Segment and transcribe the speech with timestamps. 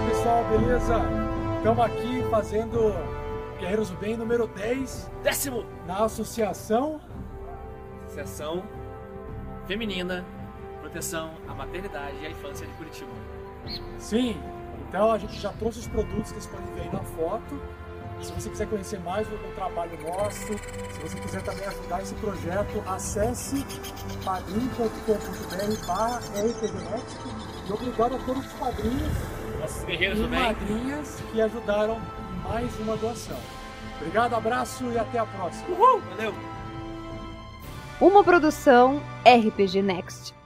[0.00, 0.94] Fala pessoal, beleza?
[1.58, 2.94] Estamos aqui fazendo
[3.58, 5.66] Guerreiros do Bem número 10 Décimo!
[5.86, 7.00] na Associação.
[8.06, 8.62] Associação
[9.66, 10.24] Feminina
[10.80, 13.10] Proteção à Maternidade e à Infância de Curitiba.
[13.98, 14.40] Sim,
[14.88, 17.60] então a gente já trouxe os produtos que vocês podem ver aí na foto.
[18.22, 22.14] Se você quiser conhecer mais do, do trabalho nosso, se você quiser também ajudar esse
[22.16, 23.64] projeto, acesse
[24.24, 27.04] padrim.com.br barra RPGNet
[27.68, 29.12] e obrigado a todos os padrinhos
[29.60, 30.40] Nossos guerreiros e bem.
[30.40, 33.38] madrinhas que ajudaram em mais uma doação.
[33.98, 35.68] Obrigado, abraço e até a próxima.
[35.68, 36.00] Uhul!
[36.10, 36.34] Valeu!
[38.00, 40.39] Uma produção RPG Next.